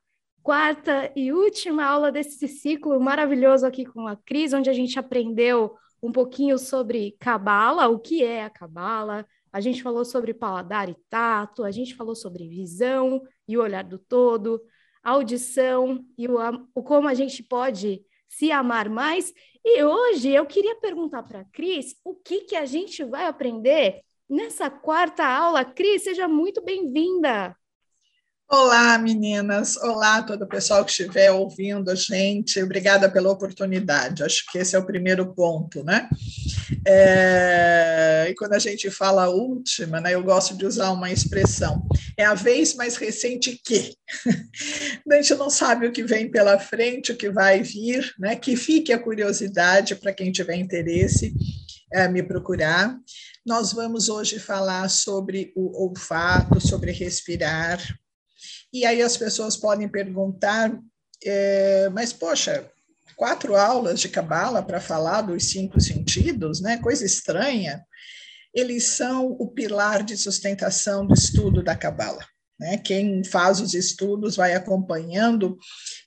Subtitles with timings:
[0.41, 5.75] quarta e última aula desse ciclo maravilhoso aqui com a Cris, onde a gente aprendeu
[6.01, 10.95] um pouquinho sobre cabala, o que é a cabala, a gente falou sobre paladar e
[11.09, 14.61] tato, a gente falou sobre visão e o olhar do todo,
[15.03, 16.37] audição e o,
[16.73, 19.33] o como a gente pode se amar mais.
[19.61, 24.05] E hoje eu queria perguntar para a Cris o que, que a gente vai aprender
[24.29, 25.65] nessa quarta aula.
[25.65, 27.55] Cris, seja muito bem-vinda.
[28.51, 29.77] Olá, meninas.
[29.77, 32.61] Olá, todo o pessoal que estiver ouvindo a gente.
[32.61, 34.23] Obrigada pela oportunidade.
[34.23, 36.09] Acho que esse é o primeiro ponto, né?
[36.85, 38.27] É...
[38.29, 41.87] E quando a gente fala última, né, eu gosto de usar uma expressão.
[42.17, 43.93] É a vez mais recente que.
[45.11, 48.35] a gente não sabe o que vem pela frente, o que vai vir, né?
[48.35, 51.35] Que fique a curiosidade para quem tiver interesse
[51.91, 52.97] é, me procurar.
[53.45, 57.79] Nós vamos hoje falar sobre o olfato, sobre respirar,
[58.71, 60.77] e aí as pessoas podem perguntar,
[61.23, 62.69] é, mas poxa,
[63.15, 66.77] quatro aulas de cabala para falar dos cinco sentidos, né?
[66.77, 67.83] Coisa estranha.
[68.53, 72.25] Eles são o pilar de sustentação do estudo da cabala.
[72.59, 72.77] Né?
[72.77, 75.57] Quem faz os estudos vai acompanhando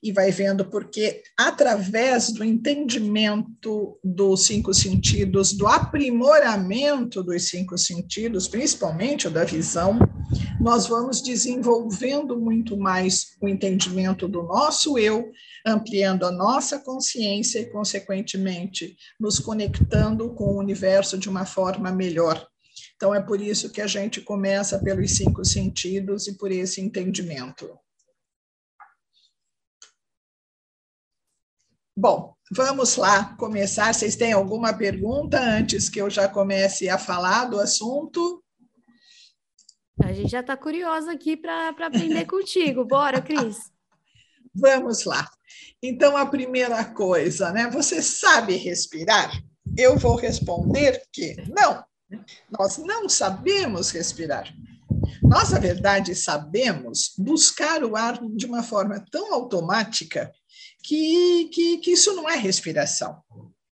[0.02, 8.46] e vai vendo, porque através do entendimento dos cinco sentidos, do aprimoramento dos cinco sentidos,
[8.46, 9.98] principalmente o da visão,
[10.60, 15.30] nós vamos desenvolvendo muito mais o entendimento do nosso eu,
[15.66, 22.51] ampliando a nossa consciência e, consequentemente, nos conectando com o universo de uma forma melhor.
[23.02, 27.76] Então, é por isso que a gente começa pelos cinco sentidos e por esse entendimento.
[31.96, 33.92] Bom, vamos lá começar.
[33.92, 38.40] Vocês têm alguma pergunta antes que eu já comece a falar do assunto?
[40.00, 42.84] A gente já está curiosa aqui para aprender contigo.
[42.84, 43.58] Bora, Cris.
[44.54, 45.28] Vamos lá.
[45.82, 47.68] Então, a primeira coisa, né?
[47.68, 49.42] Você sabe respirar?
[49.76, 51.84] Eu vou responder que não.
[52.50, 54.52] Nós não sabemos respirar.
[55.22, 60.32] Nós, na verdade, sabemos buscar o ar de uma forma tão automática
[60.82, 63.22] que, que, que isso não é respiração.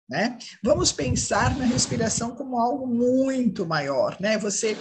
[0.09, 0.39] Né?
[0.63, 4.17] Vamos pensar na respiração como algo muito maior.
[4.21, 4.37] Né?
[4.39, 4.77] Você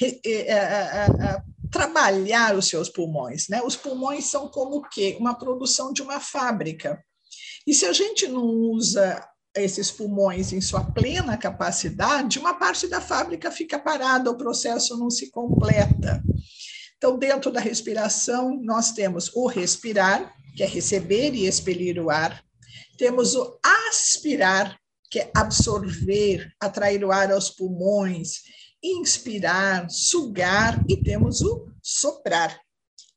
[0.00, 3.48] é, é, é, trabalhar os seus pulmões.
[3.48, 3.60] Né?
[3.62, 5.16] Os pulmões são como o quê?
[5.20, 7.02] Uma produção de uma fábrica.
[7.66, 9.24] E se a gente não usa
[9.56, 15.10] esses pulmões em sua plena capacidade, uma parte da fábrica fica parada, o processo não
[15.10, 16.22] se completa.
[16.96, 22.42] Então, dentro da respiração, nós temos o respirar, que é receber e expelir o ar,
[22.96, 23.58] temos o
[23.88, 24.78] aspirar,
[25.10, 28.42] que é absorver, atrair o ar aos pulmões,
[28.82, 32.58] inspirar, sugar, e temos o soprar,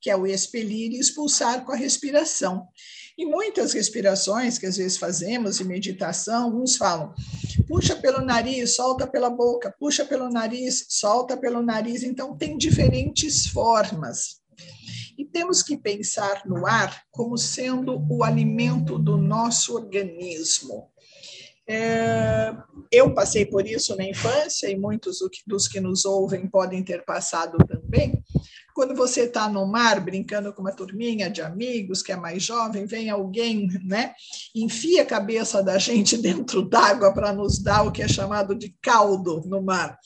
[0.01, 2.67] que é o expelir e expulsar com a respiração.
[3.17, 7.13] E muitas respirações que às vezes fazemos em meditação, uns falam,
[7.65, 12.03] puxa pelo nariz, solta pela boca, puxa pelo nariz, solta pelo nariz.
[12.03, 14.41] Então, tem diferentes formas.
[15.17, 20.89] E temos que pensar no ar como sendo o alimento do nosso organismo.
[21.67, 22.53] É,
[22.91, 27.57] eu passei por isso na infância e muitos dos que nos ouvem podem ter passado
[27.65, 28.21] também.
[28.75, 32.85] Quando você está no mar brincando com uma turminha de amigos que é mais jovem,
[32.85, 34.13] vem alguém, né,
[34.53, 38.75] enfia a cabeça da gente dentro d'água para nos dar o que é chamado de
[38.81, 39.97] caldo no mar.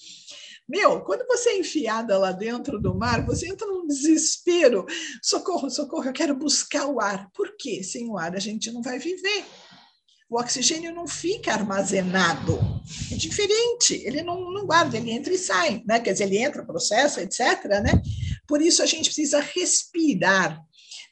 [0.67, 4.85] Meu, quando você é enfiada lá dentro do mar, você entra num desespero.
[5.19, 7.27] Socorro, socorro, eu quero buscar o ar.
[7.33, 7.81] Por quê?
[7.83, 9.45] Sem o ar a gente não vai viver
[10.29, 12.59] o oxigênio não fica armazenado.
[13.11, 15.99] É diferente, ele não, não guarda, ele entra e sai, né?
[15.99, 17.65] Quer dizer, ele entra, processa, etc.
[17.83, 18.01] Né?
[18.49, 20.59] Por isso a gente precisa respirar.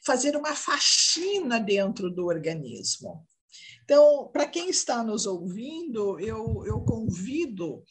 [0.04, 3.26] fazer uma faxina dentro do organismo.
[3.84, 7.82] Então, para quem está nos ouvindo, eu, eu convido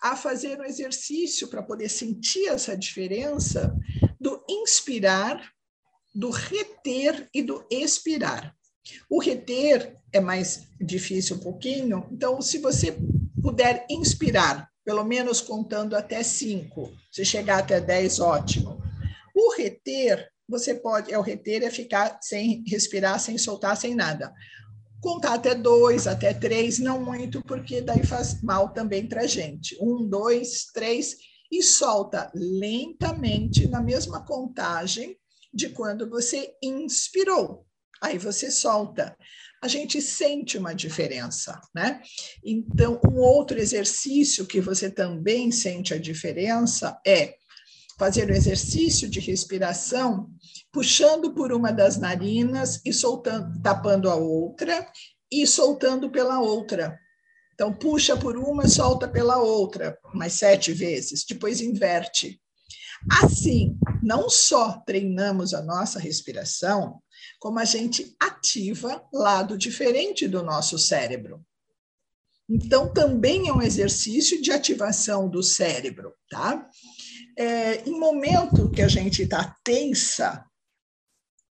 [0.00, 3.74] a fazer um exercício para poder sentir essa diferença
[4.20, 5.50] do inspirar,
[6.14, 8.54] do reter e do expirar.
[9.08, 12.96] O reter é mais difícil um pouquinho, então, se você
[13.40, 18.83] puder inspirar, pelo menos contando até cinco, se chegar até dez, ótimo.
[19.44, 24.32] O reter, você pode, é o reter é ficar sem respirar, sem soltar, sem nada
[25.04, 29.76] contar até dois, até três, não muito, porque daí faz mal também para a gente.
[29.78, 31.18] Um, dois, três,
[31.52, 35.14] e solta lentamente na mesma contagem
[35.52, 37.66] de quando você inspirou.
[38.00, 39.14] Aí você solta.
[39.62, 42.00] A gente sente uma diferença, né?
[42.42, 47.36] Então, um outro exercício que você também sente a diferença é
[47.98, 50.28] fazer o exercício de respiração
[50.72, 54.86] puxando por uma das narinas e soltando, tapando a outra
[55.30, 56.98] e soltando pela outra.
[57.54, 62.40] Então, puxa por uma, solta pela outra, mais sete vezes, depois inverte.
[63.22, 67.00] Assim, não só treinamos a nossa respiração,
[67.38, 71.44] como a gente ativa lado diferente do nosso cérebro.
[72.48, 76.68] Então, também é um exercício de ativação do cérebro, tá?
[77.36, 80.44] É, em momento que a gente está tensa,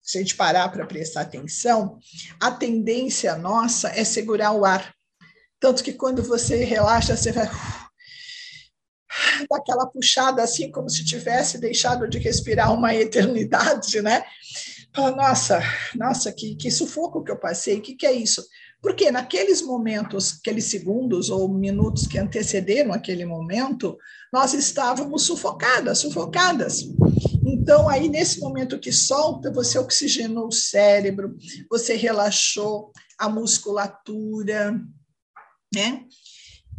[0.01, 1.99] se a gente parar para prestar atenção,
[2.39, 4.93] a tendência nossa é segurar o ar.
[5.59, 7.45] Tanto que quando você relaxa, você vai
[9.49, 14.23] dar aquela puxada assim, como se tivesse deixado de respirar uma eternidade, né?
[14.93, 15.61] Fala, nossa,
[15.95, 18.45] nossa, que, que sufoco que eu passei, o que, que é isso?
[18.81, 23.97] Porque naqueles momentos, aqueles segundos ou minutos que antecederam aquele momento,
[24.31, 26.87] nós estávamos sufocadas, sufocadas.
[27.45, 31.35] Então, aí, nesse momento que solta, você oxigenou o cérebro,
[31.69, 34.79] você relaxou a musculatura,
[35.73, 36.05] né?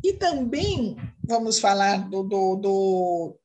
[0.02, 3.38] E também vamos falar do, do, do,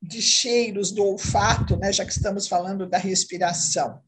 [0.00, 1.92] de cheiros, do olfato, né?
[1.92, 4.00] já que estamos falando da respiração.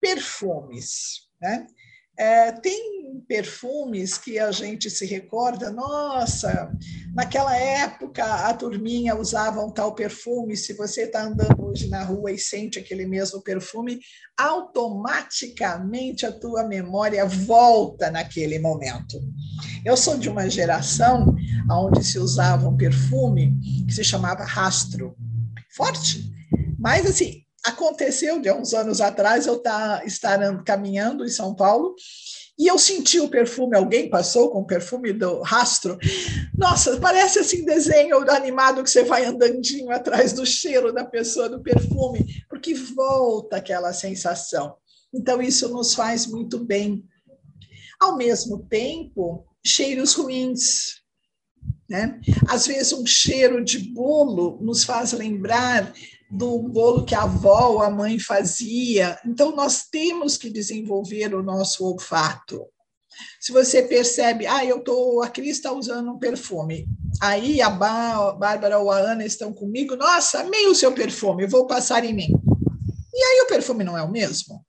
[0.00, 1.66] Perfumes, né?
[2.18, 6.72] É, tem perfumes que a gente se recorda, nossa,
[7.14, 10.56] naquela época a turminha usava um tal perfume.
[10.56, 14.00] Se você está andando hoje na rua e sente aquele mesmo perfume,
[14.36, 19.20] automaticamente a tua memória volta naquele momento.
[19.84, 21.34] Eu sou de uma geração
[21.70, 25.16] onde se usava um perfume que se chamava rastro,
[25.74, 26.30] forte,
[26.78, 31.94] mas assim aconteceu de uns anos atrás eu tá, estar caminhando em São Paulo
[32.56, 35.98] e eu senti o perfume, alguém passou com o perfume do rastro.
[36.56, 41.60] Nossa, parece assim desenho animado que você vai andandinho atrás do cheiro da pessoa, do
[41.60, 44.76] perfume, porque volta aquela sensação.
[45.12, 47.04] Então, isso nos faz muito bem.
[48.00, 51.02] Ao mesmo tempo, cheiros ruins.
[51.88, 52.20] Né?
[52.48, 55.92] Às vezes, um cheiro de bolo nos faz lembrar
[56.34, 59.18] do bolo que a avó ou a mãe fazia.
[59.24, 62.66] Então, nós temos que desenvolver o nosso olfato.
[63.40, 66.88] Se você percebe, ah, eu tô, a Cris está usando um perfume,
[67.20, 72.04] aí a, Bárbara ou a Ana estão comigo, nossa, amei o seu perfume, vou passar
[72.04, 72.28] em mim.
[73.12, 74.66] E aí o perfume não é o mesmo,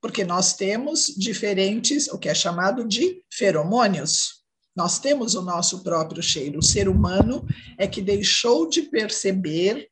[0.00, 4.42] porque nós temos diferentes, o que é chamado de feromônios.
[4.76, 6.60] Nós temos o nosso próprio cheiro.
[6.60, 7.44] O ser humano
[7.76, 9.91] é que deixou de perceber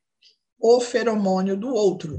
[0.61, 2.17] o feromônio do outro.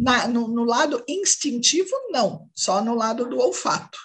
[0.00, 3.98] Na, no, no lado instintivo, não, só no lado do olfato.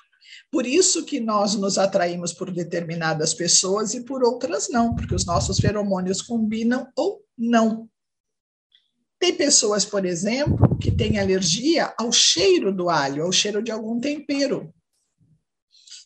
[0.51, 5.25] Por isso que nós nos atraímos por determinadas pessoas e por outras não, porque os
[5.25, 7.89] nossos feromônios combinam ou não.
[9.19, 13.99] Tem pessoas, por exemplo, que têm alergia ao cheiro do alho, ao cheiro de algum
[13.99, 14.73] tempero.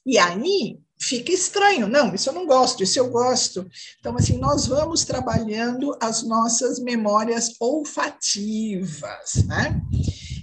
[0.06, 1.88] E aí fica estranho.
[1.88, 3.68] Não, isso eu não gosto, isso eu gosto.
[4.00, 9.82] Então, assim, nós vamos trabalhando as nossas memórias olfativas, né?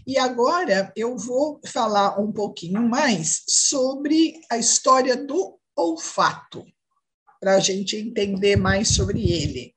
[0.07, 6.65] E agora eu vou falar um pouquinho mais sobre a história do olfato,
[7.41, 9.75] para a gente entender mais sobre ele.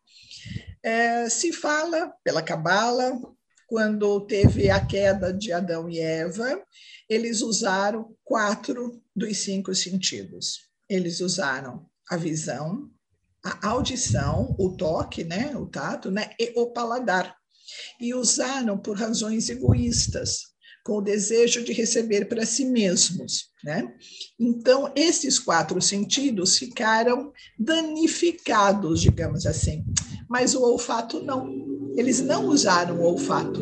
[0.84, 3.22] É, se fala pela Cabala,
[3.68, 6.60] quando teve a queda de Adão e Eva,
[7.08, 12.90] eles usaram quatro dos cinco sentidos eles usaram a visão,
[13.44, 17.34] a audição, o toque, né, o tato, né, e o paladar.
[18.00, 20.52] E usaram por razões egoístas,
[20.84, 23.88] com o desejo de receber para si mesmos, né?
[24.38, 29.86] Então, esses quatro sentidos ficaram danificados, digamos assim.
[30.28, 31.48] Mas o olfato não.
[31.96, 33.62] Eles não usaram o olfato.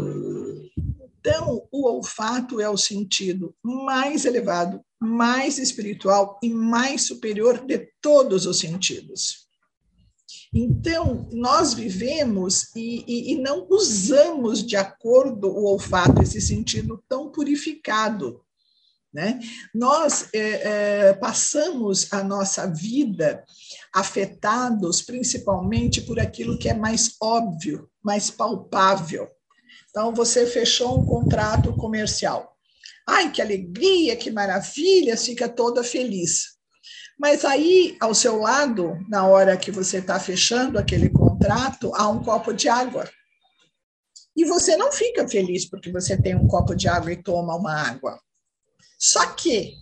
[1.19, 8.45] Então, o olfato é o sentido mais elevado, mais espiritual e mais superior de todos
[8.45, 9.47] os sentidos.
[10.53, 17.31] Então, nós vivemos e, e, e, não usamos de acordo o olfato, esse sentido tão
[17.31, 18.41] purificado.
[19.13, 19.39] Né?
[19.73, 20.39] Nós é,
[21.09, 23.43] é, passamos a nossa vida
[23.93, 29.27] afetados principalmente por aquilo que é mais óbvio, mais palpável.
[29.89, 32.58] Então, você fechou um contrato comercial.
[33.11, 36.57] Ai, que alegria, que maravilha, fica toda feliz.
[37.17, 42.23] Mas aí, ao seu lado, na hora que você está fechando aquele contrato, há um
[42.23, 43.09] copo de água.
[44.35, 47.73] E você não fica feliz porque você tem um copo de água e toma uma
[47.73, 48.17] água.
[48.97, 49.73] Só que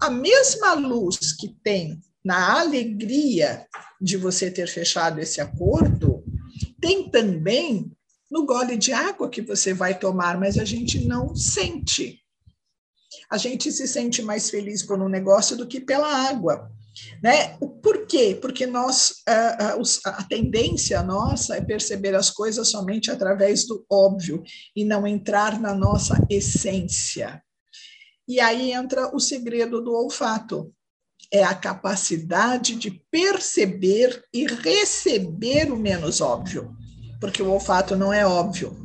[0.00, 3.66] a mesma luz que tem na alegria
[4.00, 6.22] de você ter fechado esse acordo,
[6.80, 7.90] tem também
[8.30, 12.23] no gole de água que você vai tomar, mas a gente não sente.
[13.30, 16.70] A gente se sente mais feliz por um negócio do que pela água.
[17.22, 17.56] Né?
[17.82, 18.38] Por quê?
[18.40, 19.76] Porque nós, a,
[20.06, 24.42] a, tendência nossa é perceber as coisas somente através do óbvio
[24.76, 27.42] e não entrar na nossa essência.
[28.28, 30.72] E aí entra o segredo do olfato.
[31.32, 36.76] É a capacidade de perceber e receber o menos óbvio,
[37.20, 38.76] porque o olfato não é óbvio.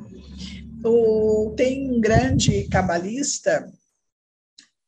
[0.83, 3.69] O, tem um grande cabalista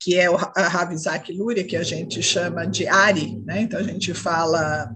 [0.02, 3.62] que é o Rav Isaac Luria, que a gente chama de Ari, né?
[3.62, 4.94] então a gente fala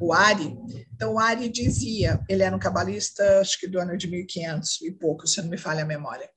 [0.00, 0.56] o Ari.
[0.94, 4.92] Então, o Ari dizia, ele era um cabalista, acho que do ano de 1500 e
[4.92, 6.30] pouco, se não me falha a memória.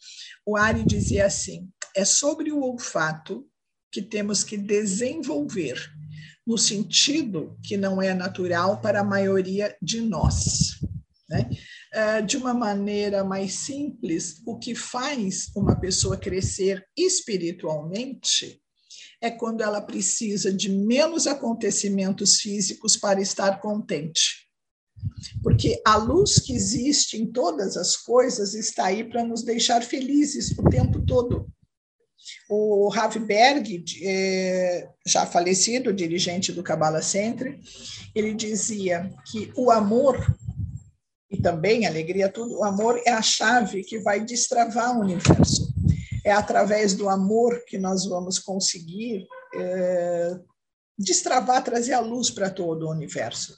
[0.43, 3.45] O Ari dizia assim: é sobre o olfato
[3.91, 5.79] que temos que desenvolver,
[6.45, 10.79] no sentido que não é natural para a maioria de nós.
[11.29, 11.49] Né?
[11.93, 18.61] É, de uma maneira mais simples, o que faz uma pessoa crescer espiritualmente
[19.21, 24.47] é quando ela precisa de menos acontecimentos físicos para estar contente.
[25.43, 30.51] Porque a luz que existe em todas as coisas está aí para nos deixar felizes
[30.57, 31.47] o tempo todo.
[32.49, 37.59] O Rav Berg, é, já falecido, dirigente do Kabbalah Center,
[38.13, 40.17] ele dizia que o amor
[41.29, 45.73] e também alegria, tudo, o amor é a chave que vai destravar o universo.
[46.23, 50.39] É através do amor que nós vamos conseguir é,
[50.97, 53.57] destravar, trazer a luz para todo o universo.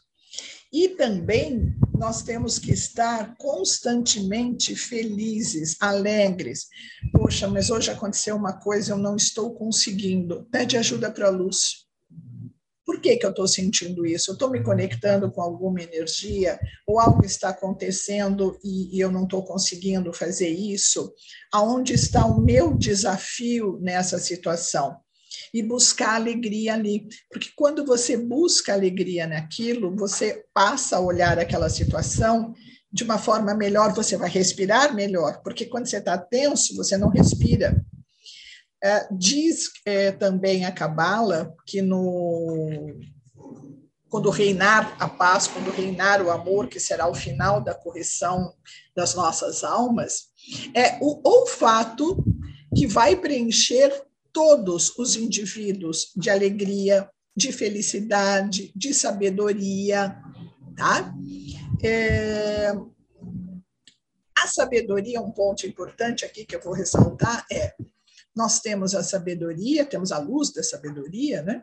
[0.71, 6.67] E também nós temos que estar constantemente felizes, alegres.
[7.11, 10.47] Poxa, mas hoje aconteceu uma coisa, eu não estou conseguindo.
[10.51, 11.88] Pede ajuda para a luz.
[12.99, 14.29] Por que, que eu estou sentindo isso?
[14.29, 19.23] Eu estou me conectando com alguma energia, ou algo está acontecendo e, e eu não
[19.23, 21.09] estou conseguindo fazer isso?
[21.49, 24.97] Aonde está o meu desafio nessa situação?
[25.53, 27.07] E buscar alegria ali.
[27.31, 32.53] Porque quando você busca alegria naquilo, você passa a olhar aquela situação
[32.91, 37.07] de uma forma melhor, você vai respirar melhor, porque quando você está tenso, você não
[37.07, 37.81] respira.
[38.81, 42.97] É, diz é, também a Cabala que no
[44.09, 48.53] quando reinar a paz, quando reinar o amor, que será o final da correção
[48.95, 50.29] das nossas almas,
[50.73, 52.23] é o olfato
[52.75, 60.17] que vai preencher todos os indivíduos de alegria, de felicidade, de sabedoria,
[60.75, 61.13] tá?
[61.83, 62.73] É,
[64.35, 67.75] a sabedoria, um ponto importante aqui que eu vou ressaltar é
[68.39, 71.61] nós temos a sabedoria, temos a luz da sabedoria, né?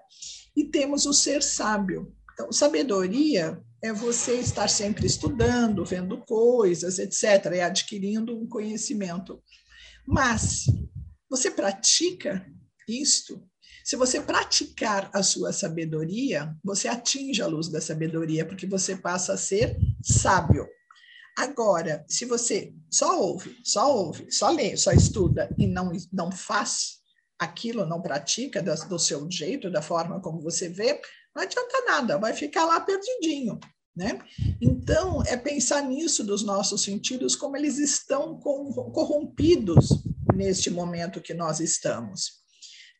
[0.54, 2.14] E temos o ser sábio.
[2.34, 9.42] Então, sabedoria é você estar sempre estudando, vendo coisas, etc., e adquirindo um conhecimento.
[10.06, 10.66] Mas
[11.30, 12.46] você pratica
[12.86, 13.42] isto?
[13.82, 19.32] Se você praticar a sua sabedoria, você atinge a luz da sabedoria, porque você passa
[19.32, 20.66] a ser sábio.
[21.36, 26.96] Agora, se você só ouve, só ouve, só lê, só estuda e não, não faz
[27.38, 31.00] aquilo, não pratica do, do seu jeito, da forma como você vê,
[31.34, 33.60] não adianta nada, vai ficar lá perdidinho.
[33.94, 34.18] Né?
[34.60, 39.88] Então, é pensar nisso dos nossos sentidos, como eles estão corrompidos
[40.34, 42.42] neste momento que nós estamos.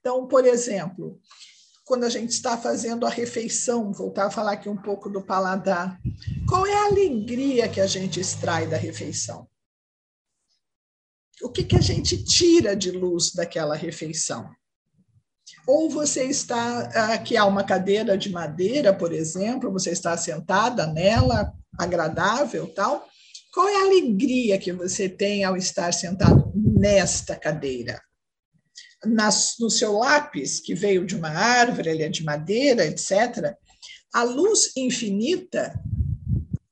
[0.01, 1.21] Então, por exemplo,
[1.87, 5.99] quando a gente está fazendo a refeição, voltar a falar aqui um pouco do paladar.
[6.49, 9.49] Qual é a alegria que a gente extrai da refeição?
[11.41, 14.51] O que, que a gente tira de luz daquela refeição?
[15.65, 21.53] Ou você está, aqui há uma cadeira de madeira, por exemplo, você está sentada nela,
[21.79, 23.07] agradável, tal.
[23.55, 28.01] Qual é a alegria que você tem ao estar sentado nesta cadeira.
[29.07, 33.55] Nas, no seu lápis, que veio de uma árvore, ele é de madeira, etc.,
[34.13, 35.79] a luz infinita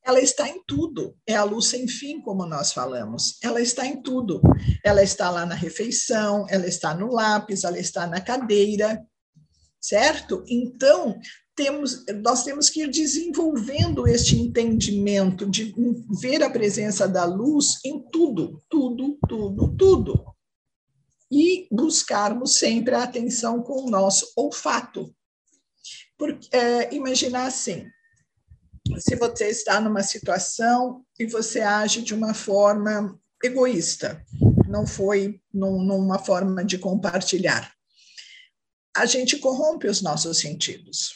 [0.04, 1.16] ela está em tudo.
[1.26, 3.38] É a luz sem fim, como nós falamos.
[3.42, 4.40] Ela está em tudo.
[4.84, 9.02] Ela está lá na refeição, ela está no lápis, ela está na cadeira,
[9.80, 10.44] certo?
[10.46, 11.18] Então,
[11.56, 15.74] temos, nós temos que ir desenvolvendo este entendimento de
[16.20, 20.33] ver a presença da luz em tudo, tudo, tudo, tudo.
[21.36, 25.12] E buscarmos sempre a atenção com o nosso olfato.
[26.16, 27.90] Porque, é, imaginar assim,
[28.98, 34.24] se você está numa situação e você age de uma forma egoísta,
[34.68, 37.72] não foi num, numa forma de compartilhar.
[38.96, 41.14] A gente corrompe os nossos sentidos,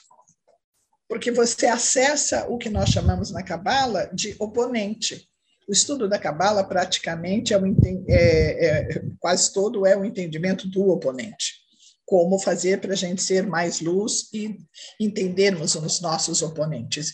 [1.09, 5.28] porque você acessa o que nós chamamos na Cabala de oponente.
[5.69, 7.67] O estudo da Cabala praticamente é, o,
[8.09, 11.69] é, é quase todo é o entendimento do oponente
[12.09, 14.57] como fazer para a gente ser mais luz e
[14.99, 17.13] entendermos os nossos oponentes.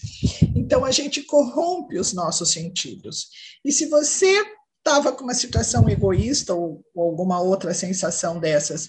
[0.54, 3.26] Então, a gente corrompe os nossos sentidos.
[3.64, 4.40] E se você
[4.78, 8.88] estava com uma situação egoísta ou, ou alguma outra sensação dessas,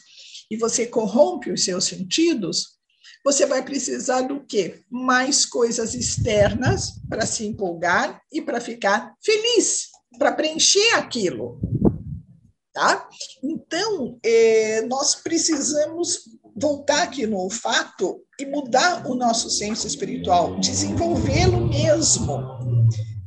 [0.52, 2.76] e você corrompe os seus sentidos,
[3.24, 4.82] você vai precisar do quê?
[4.90, 11.60] Mais coisas externas para se empolgar e para ficar feliz, para preencher aquilo.
[12.74, 13.08] Tá?
[13.42, 16.24] Então, é, nós precisamos
[16.56, 22.65] voltar aqui no olfato e mudar o nosso senso espiritual, desenvolvê-lo mesmo.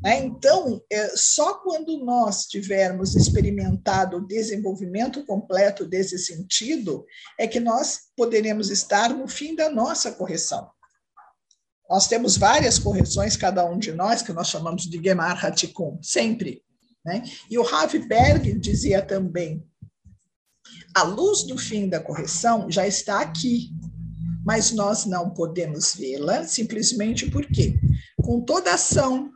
[0.03, 0.21] Né?
[0.21, 7.05] Então, é, só quando nós tivermos experimentado o desenvolvimento completo desse sentido,
[7.39, 10.71] é que nós poderemos estar no fim da nossa correção.
[11.89, 16.63] Nós temos várias correções, cada um de nós, que nós chamamos de Gemar Hatikun, sempre.
[17.05, 17.23] Né?
[17.51, 19.67] E o Ravi Berg dizia também:
[20.95, 23.71] a luz do fim da correção já está aqui,
[24.45, 27.81] mas nós não podemos vê-la simplesmente porque,
[28.23, 29.31] com toda ação,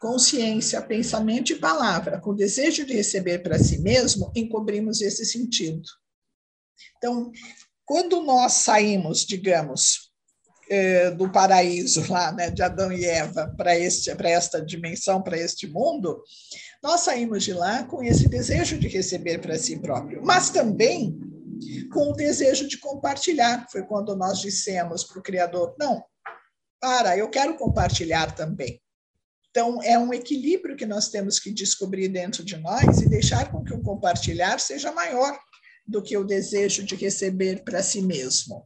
[0.00, 5.82] consciência, pensamento e palavra, com desejo de receber para si mesmo, encobrimos esse sentido.
[6.96, 7.30] Então,
[7.84, 10.08] quando nós saímos, digamos,
[10.70, 16.22] eh, do paraíso lá, né, de Adão e Eva, para esta dimensão, para este mundo,
[16.82, 21.18] nós saímos de lá com esse desejo de receber para si próprio, mas também
[21.92, 23.66] com o desejo de compartilhar.
[23.70, 26.04] Foi quando nós dissemos para o Criador: não,
[26.80, 28.80] para, eu quero compartilhar também.
[29.58, 33.64] Então, é um equilíbrio que nós temos que descobrir dentro de nós e deixar com
[33.64, 35.36] que o compartilhar seja maior
[35.84, 38.62] do que o desejo de receber para si mesmo.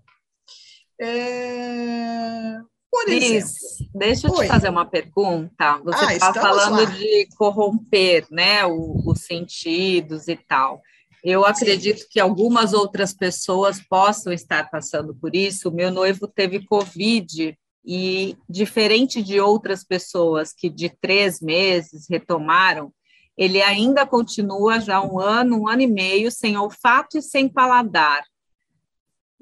[1.01, 2.59] É...
[2.91, 3.49] Por exemplo.
[3.95, 4.45] deixa eu Oi.
[4.45, 5.79] te fazer uma pergunta.
[5.83, 6.85] Você está ah, falando lá.
[6.85, 10.83] de corromper né, o, os sentidos e tal.
[11.25, 12.07] Eu acredito Sim.
[12.11, 15.73] que algumas outras pessoas possam estar passando por isso.
[15.73, 22.93] Meu noivo teve Covid e, diferente de outras pessoas que de três meses retomaram,
[23.37, 28.23] ele ainda continua já um ano, um ano e meio sem olfato e sem paladar.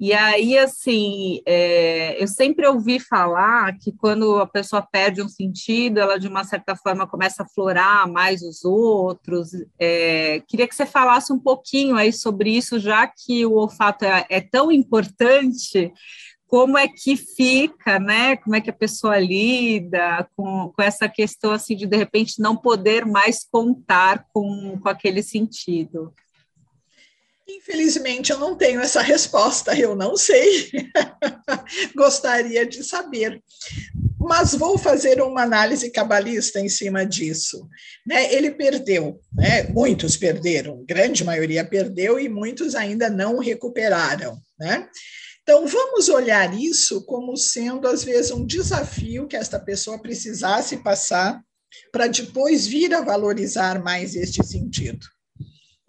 [0.01, 5.99] E aí, assim, é, eu sempre ouvi falar que quando a pessoa perde um sentido,
[5.99, 9.49] ela de uma certa forma começa a florar mais os outros.
[9.79, 14.25] É, queria que você falasse um pouquinho aí sobre isso, já que o olfato é,
[14.27, 15.93] é tão importante.
[16.51, 18.35] Como é que fica, né?
[18.35, 22.57] Como é que a pessoa lida com, com essa questão assim de de repente não
[22.57, 26.13] poder mais contar com, com aquele sentido?
[27.47, 30.69] Infelizmente, eu não tenho essa resposta, eu não sei.
[31.95, 33.41] Gostaria de saber.
[34.19, 37.65] Mas vou fazer uma análise cabalista em cima disso.
[38.05, 38.33] Né?
[38.33, 39.63] Ele perdeu, né?
[39.69, 44.37] muitos perderam, grande maioria perdeu e muitos ainda não recuperaram.
[44.59, 44.89] Né?
[45.43, 51.41] Então, vamos olhar isso como sendo, às vezes, um desafio que esta pessoa precisasse passar
[51.91, 55.05] para depois vir a valorizar mais este sentido.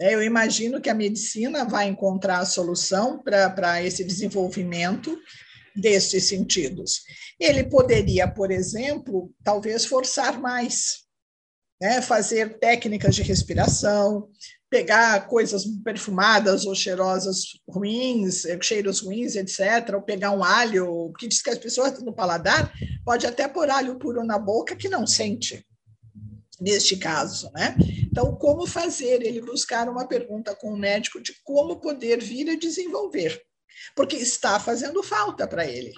[0.00, 5.16] É, eu imagino que a medicina vai encontrar a solução para esse desenvolvimento
[5.76, 7.02] destes sentidos.
[7.38, 11.04] Ele poderia, por exemplo, talvez forçar mais,
[11.80, 12.00] né?
[12.00, 14.28] fazer técnicas de respiração,
[14.72, 21.42] pegar coisas perfumadas ou cheirosas ruins, cheiros ruins, etc., ou pegar um alho, porque diz
[21.42, 22.72] que as pessoas no paladar
[23.04, 25.62] pode até pôr alho puro na boca que não sente
[26.58, 27.76] neste caso, né?
[28.11, 29.20] Então, como fazer?
[29.20, 33.42] Ele buscar uma pergunta com o médico de como poder vir a desenvolver,
[33.94, 35.92] porque está fazendo falta para ele.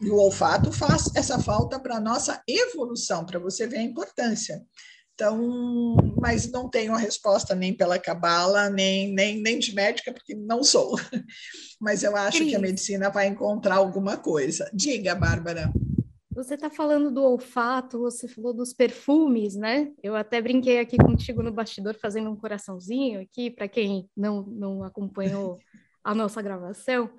[0.00, 4.62] E o olfato faz essa falta para a nossa evolução, para você ver a importância.
[5.20, 10.34] Então, mas não tenho a resposta nem pela cabala, nem, nem, nem de médica, porque
[10.34, 10.96] não sou.
[11.78, 12.48] Mas eu acho Cris.
[12.48, 14.70] que a medicina vai encontrar alguma coisa.
[14.72, 15.70] Diga, Bárbara.
[16.30, 19.92] Você está falando do olfato, você falou dos perfumes, né?
[20.02, 24.82] Eu até brinquei aqui contigo no bastidor fazendo um coraçãozinho aqui, para quem não, não
[24.82, 25.58] acompanhou
[26.02, 27.10] a nossa gravação.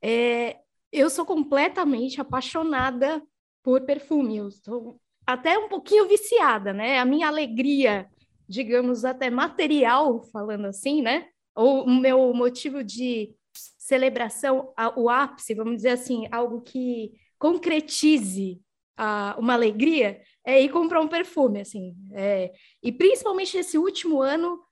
[0.00, 0.56] É,
[0.90, 3.22] eu sou completamente apaixonada
[3.62, 4.38] por perfume.
[4.38, 5.01] Eu estou
[5.32, 6.98] até um pouquinho viciada, né?
[6.98, 8.06] A minha alegria,
[8.48, 11.28] digamos, até material, falando assim, né?
[11.54, 18.60] Ou o meu motivo de celebração, o ápice, vamos dizer assim, algo que concretize
[18.96, 21.94] a, uma alegria, é ir comprar um perfume, assim.
[22.12, 24.62] É, e principalmente nesse último ano,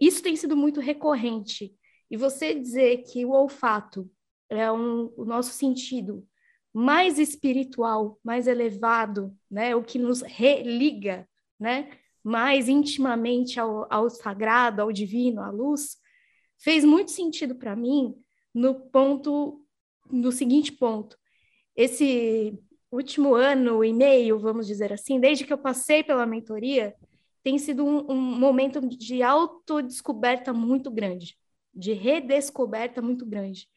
[0.00, 1.74] isso tem sido muito recorrente.
[2.10, 4.08] E você dizer que o olfato
[4.48, 6.26] é um, o nosso sentido
[6.74, 11.88] mais espiritual, mais elevado, né, o que nos religa, né,
[12.22, 15.96] mais intimamente ao, ao sagrado, ao divino, à luz,
[16.58, 18.14] fez muito sentido para mim
[18.52, 19.64] no ponto,
[20.10, 21.16] no seguinte ponto.
[21.76, 22.58] Esse
[22.90, 26.94] último ano e meio, vamos dizer assim, desde que eu passei pela mentoria,
[27.44, 31.36] tem sido um, um momento de autodescoberta muito grande,
[31.72, 33.68] de redescoberta muito grande.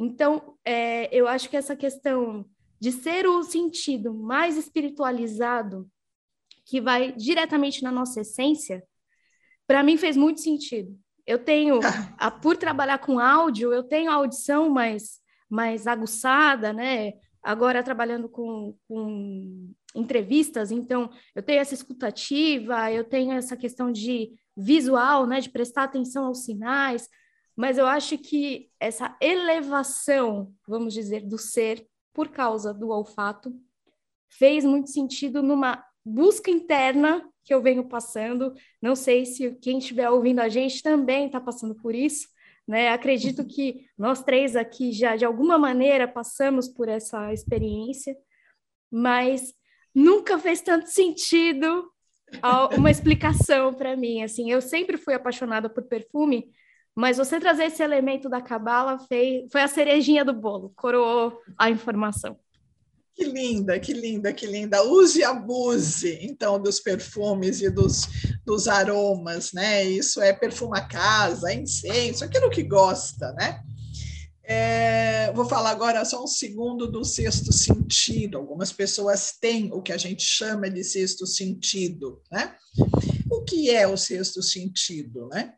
[0.00, 2.48] Então, é, eu acho que essa questão
[2.80, 5.90] de ser o sentido mais espiritualizado,
[6.64, 8.84] que vai diretamente na nossa essência,
[9.66, 10.96] para mim fez muito sentido.
[11.26, 11.80] Eu tenho,
[12.16, 17.14] a, por trabalhar com áudio, eu tenho a audição mais, mais aguçada, né?
[17.42, 24.32] agora trabalhando com, com entrevistas, então eu tenho essa escutativa, eu tenho essa questão de
[24.56, 27.08] visual, né, de prestar atenção aos sinais,
[27.58, 33.52] mas eu acho que essa elevação, vamos dizer, do ser por causa do olfato
[34.30, 38.54] fez muito sentido numa busca interna que eu venho passando.
[38.80, 42.28] Não sei se quem estiver ouvindo a gente também está passando por isso,
[42.64, 42.90] né?
[42.90, 48.16] Acredito que nós três aqui já, de alguma maneira, passamos por essa experiência,
[48.88, 49.52] mas
[49.92, 51.90] nunca fez tanto sentido
[52.76, 54.22] uma explicação para mim.
[54.22, 56.52] Assim, eu sempre fui apaixonada por perfume,
[56.98, 61.70] mas você trazer esse elemento da cabala foi, foi a cerejinha do bolo, coroou a
[61.70, 62.36] informação.
[63.14, 64.82] Que linda, que linda, que linda.
[64.82, 68.08] Use e abuse, então, dos perfumes e dos,
[68.44, 69.84] dos aromas, né?
[69.84, 73.62] Isso é perfuma casa, incenso, aquilo que gosta, né?
[74.42, 78.38] É, vou falar agora só um segundo do sexto sentido.
[78.38, 82.56] Algumas pessoas têm o que a gente chama de sexto sentido, né?
[83.30, 85.52] O que é o sexto sentido, né?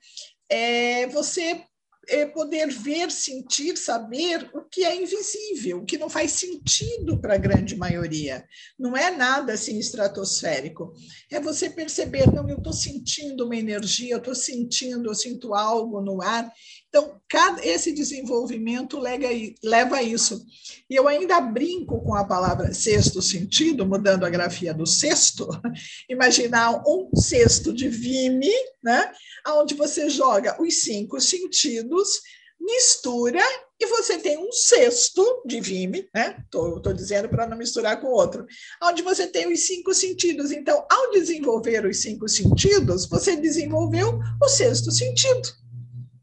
[0.51, 1.65] É você
[2.11, 7.35] é poder ver, sentir, saber o que é invisível, o que não faz sentido para
[7.35, 8.45] a grande maioria.
[8.79, 10.93] Não é nada assim estratosférico.
[11.31, 16.01] É você perceber, não, eu estou sentindo uma energia, eu estou sentindo, eu sinto algo
[16.01, 16.51] no ar.
[16.91, 20.45] Então, cada, esse desenvolvimento leva a isso.
[20.91, 25.49] E eu ainda brinco com a palavra sexto sentido, mudando a grafia do sexto,
[26.11, 29.13] imaginar um cesto de vime, né?
[29.47, 32.23] onde você joga os cinco sentidos,
[32.61, 33.41] mistura
[33.79, 36.37] e você tem um cesto de vime, né?
[36.45, 38.47] Estou dizendo para não misturar com outro,
[38.83, 40.51] onde você tem os cinco sentidos.
[40.51, 45.49] Então, ao desenvolver os cinco sentidos, você desenvolveu o sexto sentido.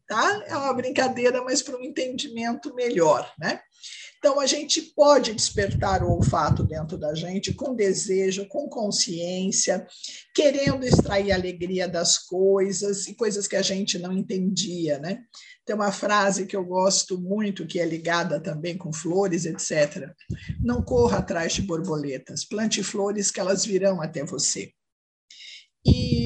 [0.07, 0.43] Tá?
[0.47, 3.59] É uma brincadeira, mas para um entendimento melhor, né?
[4.17, 9.85] Então, a gente pode despertar o olfato dentro da gente com desejo, com consciência,
[10.33, 15.19] querendo extrair alegria das coisas e coisas que a gente não entendia, né?
[15.65, 20.09] Tem uma frase que eu gosto muito, que é ligada também com flores, etc.
[20.59, 24.71] Não corra atrás de borboletas, plante flores que elas virão até você.
[25.85, 26.16] E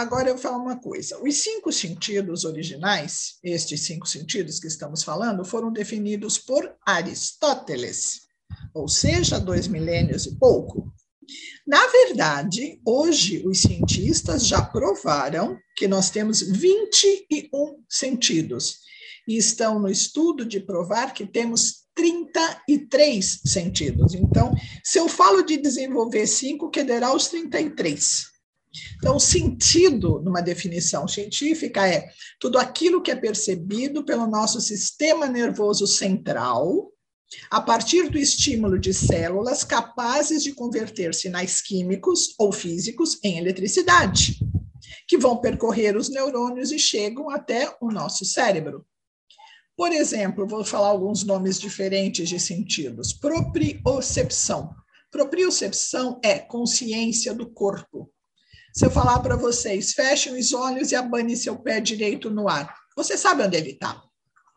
[0.00, 5.44] agora eu falo uma coisa: os cinco sentidos originais, estes cinco sentidos que estamos falando,
[5.44, 8.22] foram definidos por Aristóteles,
[8.74, 10.92] ou seja, dois milênios e pouco.
[11.66, 18.78] Na verdade, hoje os cientistas já provaram que nós temos 21 sentidos
[19.28, 24.14] e estão no estudo de provar que temos 33 sentidos.
[24.14, 28.30] Então, se eu falo de desenvolver cinco, que derá os 33.
[28.96, 35.26] Então, o sentido, numa definição científica, é tudo aquilo que é percebido pelo nosso sistema
[35.26, 36.92] nervoso central,
[37.50, 44.38] a partir do estímulo de células capazes de converter sinais químicos ou físicos em eletricidade,
[45.06, 48.84] que vão percorrer os neurônios e chegam até o nosso cérebro.
[49.76, 53.12] Por exemplo, vou falar alguns nomes diferentes de sentidos.
[53.12, 54.74] Propriocepção.
[55.10, 58.12] Propriocepção é consciência do corpo
[58.72, 62.74] Se eu falar para vocês, fechem os olhos e abane seu pé direito no ar,
[62.96, 64.02] você sabe onde ele está.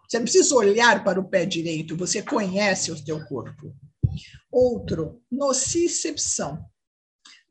[0.08, 3.76] Você não precisa olhar para o pé direito, você conhece o seu corpo.
[4.52, 6.63] Outro, nocicepção.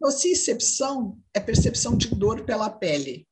[0.01, 3.27] Nocicepção é percepção de dor pela pele.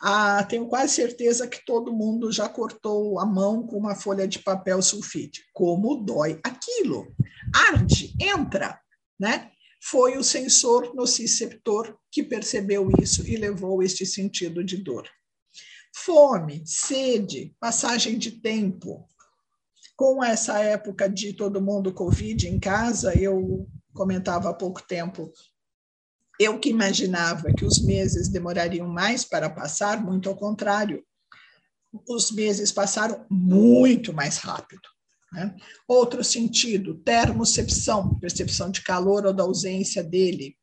[0.00, 4.38] Ah, tenho quase certeza que todo mundo já cortou a mão com uma folha de
[4.38, 5.44] papel sulfite.
[5.54, 7.14] Como dói aquilo?
[7.54, 8.78] Arde, entra,
[9.18, 9.50] né?
[9.82, 15.08] Foi o sensor nociceptor que percebeu isso e levou este sentido de dor.
[15.94, 19.06] Fome, sede, passagem de tempo.
[19.96, 25.32] Com essa época de todo mundo Covid em casa, eu comentava há pouco tempo
[26.38, 31.02] eu que imaginava que os meses demorariam mais para passar, muito ao contrário,
[32.08, 34.86] os meses passaram muito mais rápido.
[35.32, 35.54] Né?
[35.88, 40.56] Outro sentido, termocepção, percepção de calor ou da ausência dele.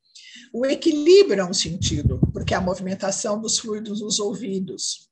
[0.54, 5.10] O equilíbrio é um sentido, porque é a movimentação dos fluidos nos ouvidos.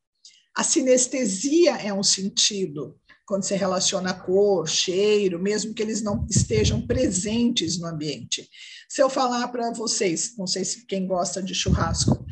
[0.55, 6.85] A sinestesia é um sentido, quando se relaciona cor, cheiro, mesmo que eles não estejam
[6.85, 8.49] presentes no ambiente.
[8.89, 12.25] Se eu falar para vocês, não sei se quem gosta de churrasco,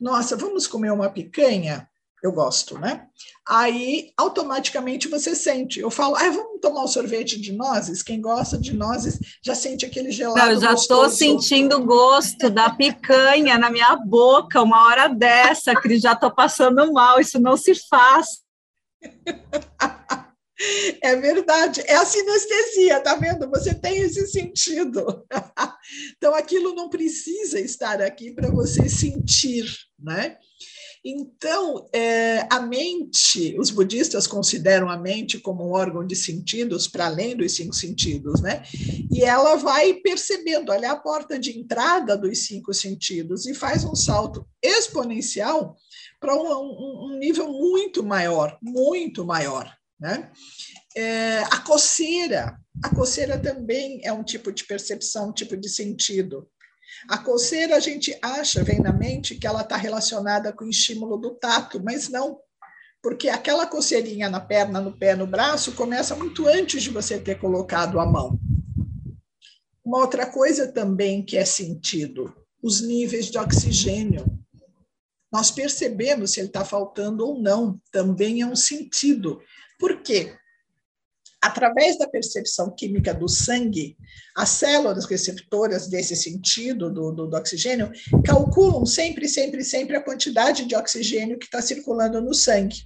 [0.00, 1.88] nossa, vamos comer uma picanha?
[2.22, 3.06] Eu gosto, né?
[3.48, 5.80] Aí automaticamente você sente.
[5.80, 8.02] Eu falo, ah, vamos tomar um sorvete de nozes?
[8.02, 10.38] Quem gosta de nozes já sente aquele gelado.
[10.38, 15.74] Não, eu já estou sentindo o gosto da picanha na minha boca uma hora dessa,
[15.74, 18.26] Cris, já estou passando mal, isso não se faz.
[21.00, 23.48] É verdade, é a sinestesia, tá vendo?
[23.48, 25.24] Você tem esse sentido.
[26.16, 29.64] Então, aquilo não precisa estar aqui para você sentir,
[29.98, 30.36] né?
[31.02, 37.06] Então, é, a mente, os budistas consideram a mente como um órgão de sentidos, para
[37.06, 38.62] além dos cinco sentidos, né?
[39.10, 43.94] E ela vai percebendo, olha a porta de entrada dos cinco sentidos e faz um
[43.94, 45.74] salto exponencial
[46.20, 49.74] para um, um, nível muito maior, muito maior.
[49.98, 50.30] Né?
[50.94, 56.46] É, a coceira, a coceira também é um tipo de percepção, um tipo de sentido.
[57.08, 61.16] A coceira a gente acha, vem na mente, que ela está relacionada com o estímulo
[61.16, 62.38] do tato, mas não,
[63.02, 67.38] porque aquela coceirinha na perna, no pé, no braço, começa muito antes de você ter
[67.38, 68.38] colocado a mão.
[69.84, 74.26] Uma outra coisa também que é sentido, os níveis de oxigênio.
[75.32, 79.40] Nós percebemos se ele está faltando ou não, também é um sentido.
[79.78, 80.36] Por quê?
[81.42, 83.96] Através da percepção química do sangue,
[84.36, 87.90] as células receptoras desse sentido do, do, do oxigênio
[88.26, 92.82] calculam sempre, sempre, sempre a quantidade de oxigênio que está circulando no sangue.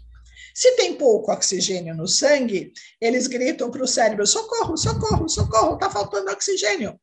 [0.54, 5.90] Se tem pouco oxigênio no sangue, eles gritam para o cérebro: socorro, socorro, socorro, está
[5.90, 6.98] faltando oxigênio.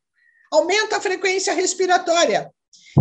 [0.50, 2.50] Aumenta a frequência respiratória.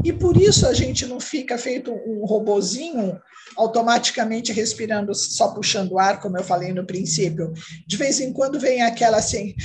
[0.03, 3.19] E por isso a gente não fica feito um robozinho
[3.55, 7.53] automaticamente respirando, só puxando ar, como eu falei no princípio.
[7.87, 9.55] De vez em quando vem aquela assim,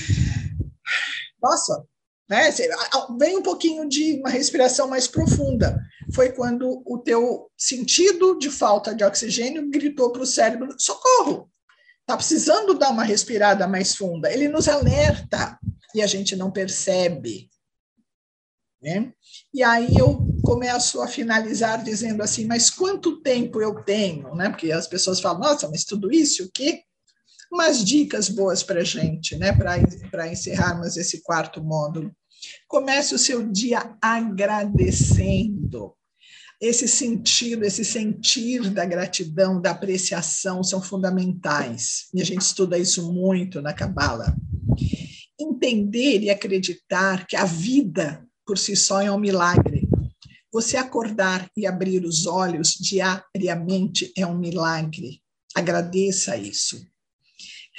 [1.43, 1.85] nossa,
[2.29, 2.51] né?
[3.19, 5.81] Vem um pouquinho de uma respiração mais profunda.
[6.13, 11.49] Foi quando o teu sentido de falta de oxigênio gritou para o cérebro: socorro,
[12.01, 14.33] está precisando dar uma respirada mais funda.
[14.33, 15.59] Ele nos alerta
[15.95, 17.49] e a gente não percebe.
[18.83, 19.13] Né?
[19.53, 24.35] E aí eu começo a finalizar dizendo assim, mas quanto tempo eu tenho?
[24.35, 24.49] Né?
[24.51, 26.83] Porque as pessoas falam, nossa, mas tudo isso, o quê?
[27.51, 29.53] Umas dicas boas para a gente, né?
[29.53, 32.15] para encerrarmos esse quarto módulo.
[32.69, 35.95] Comece o seu dia agradecendo.
[36.61, 42.09] Esse sentido, esse sentir da gratidão, da apreciação são fundamentais.
[42.15, 44.35] E a gente estuda isso muito na Cabala.
[45.39, 49.89] Entender e acreditar que a vida por si só é um milagre.
[50.53, 55.21] Você acordar e abrir os olhos diariamente é um milagre.
[55.55, 56.81] Agradeça isso.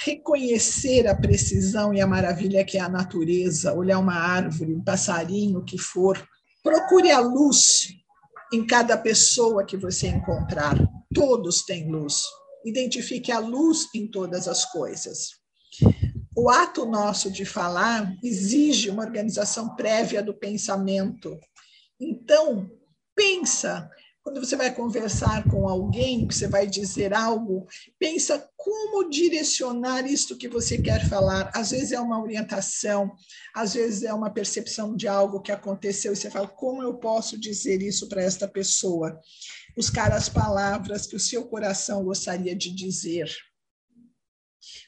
[0.00, 5.58] Reconhecer a precisão e a maravilha que é a natureza, olhar uma árvore, um passarinho,
[5.58, 6.22] o que for.
[6.62, 7.88] Procure a luz
[8.52, 10.76] em cada pessoa que você encontrar.
[11.12, 12.22] Todos têm luz.
[12.64, 15.38] Identifique a luz em todas as coisas
[16.38, 21.36] o ato nosso de falar exige uma organização prévia do pensamento.
[21.98, 22.70] Então,
[23.12, 23.90] pensa,
[24.22, 27.66] quando você vai conversar com alguém, que você vai dizer algo,
[27.98, 31.50] pensa como direcionar isto que você quer falar.
[31.52, 33.10] Às vezes é uma orientação,
[33.52, 37.36] às vezes é uma percepção de algo que aconteceu e você fala como eu posso
[37.36, 39.20] dizer isso para esta pessoa?
[39.76, 43.28] Buscar as palavras que o seu coração gostaria de dizer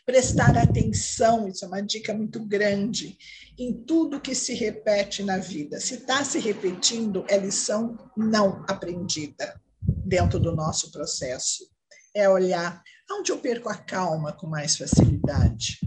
[0.05, 3.17] Prestar atenção, isso é uma dica muito grande,
[3.59, 5.81] em tudo que se repete na vida.
[5.81, 11.69] Se está se repetindo, é lição não aprendida dentro do nosso processo.
[12.15, 15.79] É olhar onde eu perco a calma com mais facilidade.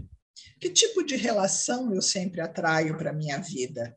[0.60, 3.96] Que tipo de relação eu sempre atraio para a minha vida?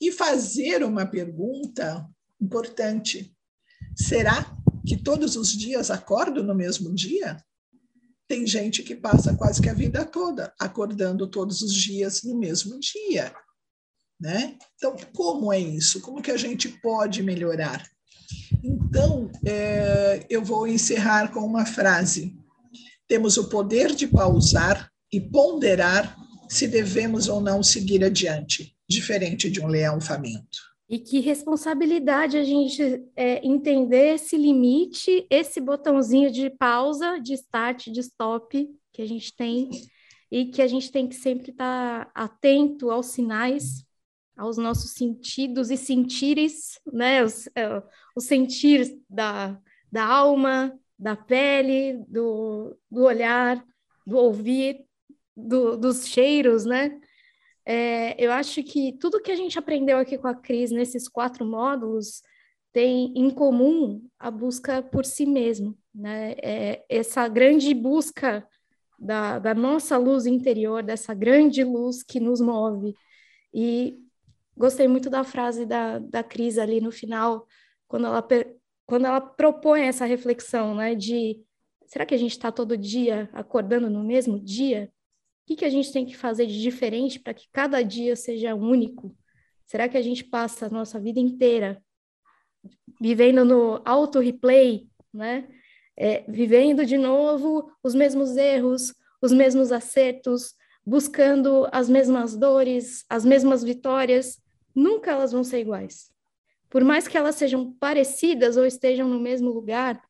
[0.00, 2.04] E fazer uma pergunta
[2.40, 3.34] importante:
[3.96, 4.56] será
[4.86, 7.42] que todos os dias acordo no mesmo dia?
[8.26, 12.78] Tem gente que passa quase que a vida toda acordando todos os dias no mesmo
[12.80, 13.34] dia.
[14.20, 14.56] Né?
[14.76, 16.00] Então, como é isso?
[16.00, 17.86] Como que a gente pode melhorar?
[18.62, 22.34] Então, é, eu vou encerrar com uma frase.
[23.06, 26.16] Temos o poder de pausar e ponderar
[26.48, 30.73] se devemos ou não seguir adiante, diferente de um leão faminto.
[30.88, 32.82] E que responsabilidade a gente
[33.16, 39.34] é, entender esse limite, esse botãozinho de pausa, de start, de stop que a gente
[39.34, 39.70] tem,
[40.30, 43.84] e que a gente tem que sempre estar tá atento aos sinais,
[44.36, 47.22] aos nossos sentidos e sentires, né?
[47.22, 47.82] Os, é,
[48.18, 49.58] sentir da,
[49.90, 53.64] da alma, da pele, do, do olhar,
[54.06, 54.84] do ouvir,
[55.36, 56.98] do, dos cheiros, né?
[57.66, 61.46] É, eu acho que tudo que a gente aprendeu aqui com a Cris nesses quatro
[61.46, 62.22] módulos
[62.72, 66.32] tem em comum a busca por si mesmo, né?
[66.42, 68.46] É, essa grande busca
[68.98, 72.94] da, da nossa luz interior, dessa grande luz que nos move.
[73.52, 73.98] E
[74.56, 77.46] gostei muito da frase da, da Cris ali no final,
[77.86, 78.26] quando ela,
[78.86, 80.94] quando ela propõe essa reflexão, né?
[80.94, 81.40] De
[81.86, 84.90] será que a gente está todo dia acordando no mesmo dia?
[85.44, 88.54] O que, que a gente tem que fazer de diferente para que cada dia seja
[88.54, 89.14] único?
[89.66, 91.82] Será que a gente passa a nossa vida inteira
[92.98, 95.46] vivendo no auto-replay, né?
[95.96, 100.54] É, vivendo de novo os mesmos erros, os mesmos acertos,
[100.84, 104.40] buscando as mesmas dores, as mesmas vitórias,
[104.74, 106.10] nunca elas vão ser iguais.
[106.70, 110.02] Por mais que elas sejam parecidas ou estejam no mesmo lugar,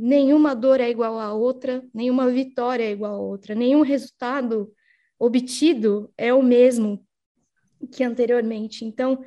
[0.00, 4.72] nenhuma dor é igual à outra, nenhuma vitória é igual à outra, nenhum resultado
[5.18, 7.06] obtido é o mesmo
[7.92, 8.84] que anteriormente.
[8.84, 9.22] Então,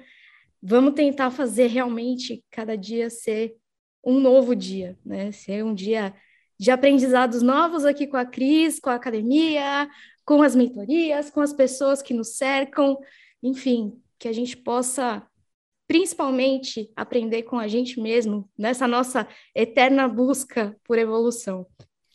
[0.61, 3.55] vamos tentar fazer realmente cada dia ser
[4.03, 5.31] um novo dia, né?
[5.31, 6.13] Ser um dia
[6.59, 9.87] de aprendizados novos aqui com a Cris, com a academia,
[10.25, 12.97] com as mentorias, com as pessoas que nos cercam,
[13.41, 15.25] enfim, que a gente possa
[15.93, 21.67] principalmente aprender com a gente mesmo nessa nossa eterna busca por evolução.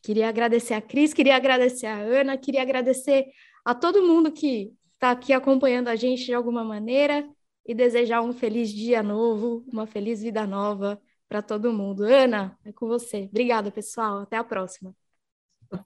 [0.02, 3.26] Queria agradecer a Cris, queria agradecer a Ana, queria agradecer
[3.64, 7.24] a todo mundo que está aqui acompanhando a gente de alguma maneira
[7.64, 12.02] e desejar um feliz dia novo, uma feliz vida nova para todo mundo.
[12.02, 13.28] Ana, é com você.
[13.30, 14.22] Obrigada, pessoal.
[14.22, 14.92] Até a próxima.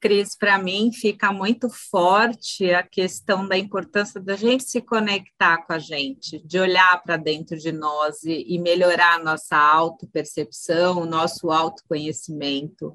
[0.01, 5.73] Cris, para mim fica muito forte a questão da importância da gente se conectar com
[5.73, 11.07] a gente, de olhar para dentro de nós e, e melhorar a nossa autopercepção, o
[11.07, 12.95] nosso autoconhecimento.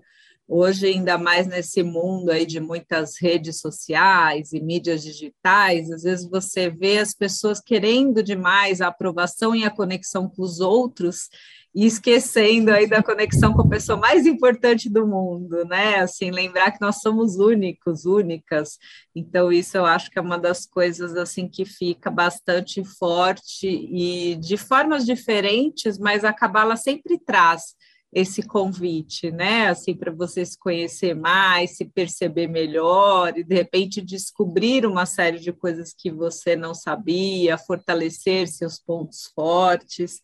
[0.50, 6.30] Hoje, ainda mais nesse mundo aí de muitas redes sociais e mídias digitais, às vezes
[6.30, 11.28] você vê as pessoas querendo demais a aprovação e a conexão com os outros
[11.76, 15.98] e esquecendo aí da conexão com a pessoa mais importante do mundo, né?
[15.98, 18.78] Assim, lembrar que nós somos únicos, únicas.
[19.14, 24.36] Então, isso eu acho que é uma das coisas assim que fica bastante forte e
[24.38, 27.76] de formas diferentes, mas a Cabala sempre traz
[28.12, 29.68] esse convite, né?
[29.68, 35.40] Assim, para você se conhecer mais, se perceber melhor e de repente descobrir uma série
[35.40, 40.22] de coisas que você não sabia, fortalecer seus pontos fortes.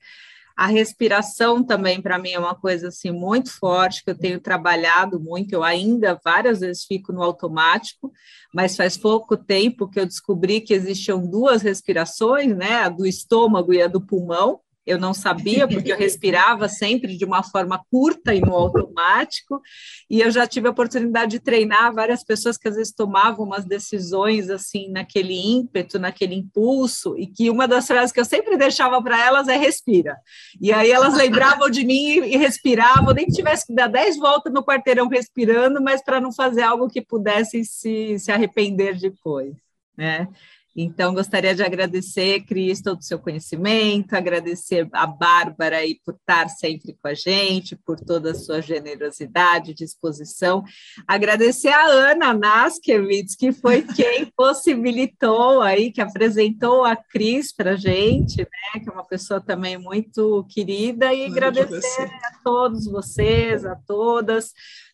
[0.55, 5.19] A respiração também, para mim, é uma coisa assim muito forte, que eu tenho trabalhado
[5.19, 8.11] muito, eu ainda várias vezes fico no automático,
[8.53, 12.75] mas faz pouco tempo que eu descobri que existiam duas respirações, né?
[12.75, 17.23] A do estômago e a do pulmão, eu não sabia, porque eu respirava sempre de
[17.23, 19.61] uma forma curta e no automático,
[20.09, 23.65] e eu já tive a oportunidade de treinar várias pessoas que às vezes tomavam umas
[23.65, 29.01] decisões assim, naquele ímpeto, naquele impulso, e que uma das frases que eu sempre deixava
[29.01, 30.17] para elas é respira.
[30.59, 34.51] E aí elas lembravam de mim e respiravam, nem que tivesse que dar dez voltas
[34.51, 39.53] no quarteirão respirando, mas para não fazer algo que pudesse se, se arrepender depois,
[39.97, 40.27] né?
[40.75, 46.49] Então, gostaria de agradecer, Cris, todo o seu conhecimento, agradecer a Bárbara aí por estar
[46.49, 50.63] sempre com a gente, por toda a sua generosidade, disposição.
[51.07, 57.75] Agradecer a Ana Naskevitz, que foi quem possibilitou aí, que apresentou a Cris para a
[57.75, 58.81] gente, né?
[58.81, 64.53] Que é uma pessoa também muito querida, e agradecer a todos vocês, a todas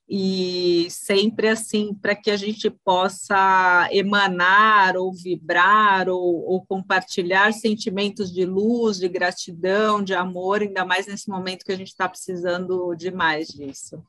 [0.10, 8.34] e sempre assim para que a gente possa emanar ou vibrar ou, ou, compartilhar sentimentos
[8.34, 12.96] de luz, de gratidão, de amor, ainda mais nesse momento que a gente está precisando
[12.96, 14.04] demais disso.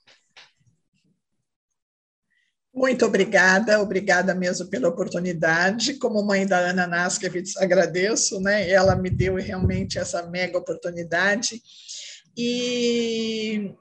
[2.73, 5.99] Muito obrigada, obrigada mesmo pela oportunidade.
[5.99, 8.71] Como mãe da Ana Naskevitz, agradeço, né?
[8.71, 11.61] Ela me deu realmente essa mega oportunidade.
[12.35, 13.75] E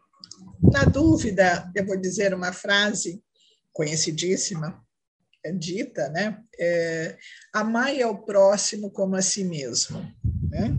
[0.61, 3.23] na dúvida, eu vou dizer uma frase
[3.71, 4.83] conhecidíssima,
[5.43, 6.41] é dita, né?
[6.59, 7.17] É,
[7.53, 9.99] Amai ao próximo como a si mesmo.
[10.49, 10.75] Né?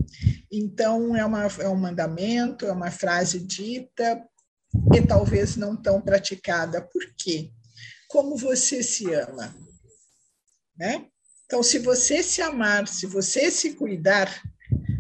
[0.51, 4.23] Então, é, uma, é um mandamento, é uma frase dita
[4.95, 6.83] e talvez não tão praticada.
[6.83, 7.51] Por quê?
[8.09, 9.55] Como você se ama.
[10.77, 11.07] Né?
[11.47, 14.43] Então, se você se amar, se você se cuidar,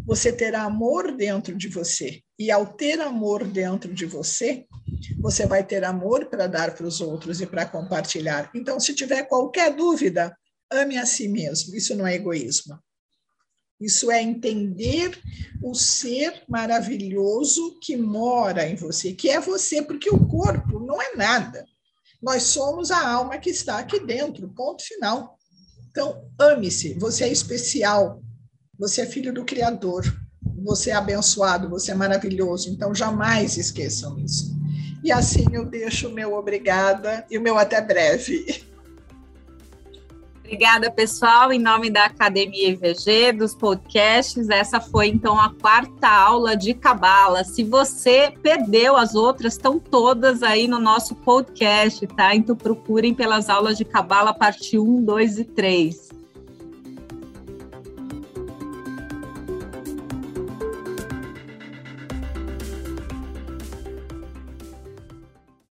[0.05, 2.23] você terá amor dentro de você.
[2.41, 4.67] E ao ter amor dentro de você,
[5.21, 8.51] você vai ter amor para dar para os outros e para compartilhar.
[8.55, 10.35] Então, se tiver qualquer dúvida,
[10.73, 11.77] ame a si mesmo.
[11.77, 12.79] Isso não é egoísmo.
[13.79, 15.21] Isso é entender
[15.63, 21.15] o ser maravilhoso que mora em você, que é você, porque o corpo não é
[21.15, 21.63] nada.
[22.23, 25.39] Nós somos a alma que está aqui dentro, ponto final.
[25.91, 28.23] Então, ame-se, você é especial,
[28.79, 30.05] você é filho do Criador,
[30.63, 34.59] você é abençoado, você é maravilhoso, então jamais esqueçam isso.
[35.03, 38.65] E assim eu deixo o meu obrigada e o meu até breve.
[40.51, 41.53] Obrigada, pessoal.
[41.53, 47.45] Em nome da Academia IVG, dos podcasts, essa foi então a quarta aula de Cabala.
[47.45, 52.35] Se você perdeu as outras, estão todas aí no nosso podcast, tá?
[52.35, 56.20] Então procurem pelas aulas de Cabala, parte 1, 2 e 3.